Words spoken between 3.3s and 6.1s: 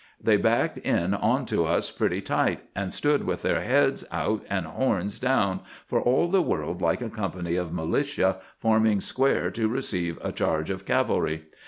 their heads out and horns down, for